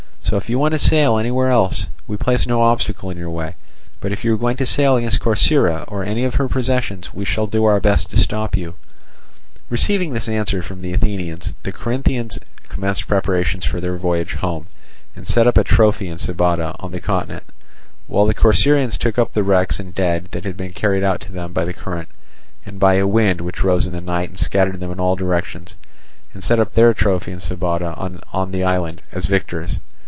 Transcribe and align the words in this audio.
So 0.23 0.37
if 0.37 0.49
you 0.49 0.59
want 0.59 0.71
to 0.73 0.79
sail 0.79 1.17
anywhere 1.17 1.49
else, 1.49 1.87
we 2.07 2.15
place 2.15 2.47
no 2.47 2.61
obstacle 2.61 3.09
in 3.09 3.17
your 3.17 3.29
way; 3.29 3.55
but 3.99 4.13
if 4.13 4.23
you 4.23 4.33
are 4.33 4.37
going 4.37 4.55
to 4.57 4.65
sail 4.65 4.95
against 4.95 5.19
Corcyra, 5.19 5.83
or 5.89 6.05
any 6.05 6.23
of 6.23 6.35
her 6.35 6.47
possessions, 6.47 7.13
we 7.13 7.25
shall 7.25 7.47
do 7.47 7.65
our 7.65 7.81
best 7.81 8.09
to 8.11 8.17
stop 8.17 8.55
you." 8.55 8.75
Receiving 9.69 10.13
this 10.13 10.29
answer 10.29 10.63
from 10.63 10.81
the 10.81 10.93
Athenians, 10.93 11.53
the 11.63 11.73
Corinthians 11.73 12.39
commenced 12.69 13.09
preparations 13.09 13.65
for 13.65 13.81
their 13.81 13.97
voyage 13.97 14.35
home, 14.35 14.67
and 15.17 15.27
set 15.27 15.47
up 15.47 15.57
a 15.57 15.65
trophy 15.65 16.07
in 16.07 16.17
Sybota, 16.17 16.77
on 16.79 16.91
the 16.91 17.01
continent; 17.01 17.43
while 18.07 18.25
the 18.25 18.33
Corcyraeans 18.33 18.97
took 18.97 19.19
up 19.19 19.33
the 19.33 19.43
wrecks 19.43 19.81
and 19.81 19.93
dead 19.93 20.29
that 20.31 20.45
had 20.45 20.55
been 20.55 20.71
carried 20.71 21.03
out 21.03 21.19
to 21.21 21.33
them 21.33 21.51
by 21.51 21.65
the 21.65 21.73
current, 21.73 22.07
and 22.65 22.79
by 22.79 22.93
a 22.93 23.05
wind 23.07 23.41
which 23.41 23.65
rose 23.65 23.85
in 23.85 23.91
the 23.91 23.99
night 23.99 24.29
and 24.29 24.39
scattered 24.39 24.79
them 24.79 24.93
in 24.93 24.99
all 24.99 25.17
directions, 25.17 25.75
and 26.33 26.41
set 26.41 26.57
up 26.59 26.73
their 26.73 26.93
trophy 26.93 27.33
in 27.33 27.39
Sybota, 27.39 27.93
on 28.31 28.51
the 28.51 28.63
island, 28.63 29.01
as 29.11 29.25
victors. 29.25 29.79